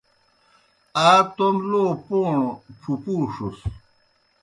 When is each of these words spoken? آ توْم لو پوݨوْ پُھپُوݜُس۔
آ 1.07 1.09
توْم 1.35 1.55
لو 1.69 1.83
پوݨوْ 2.05 2.47
پُھپُوݜُس۔ 2.79 3.57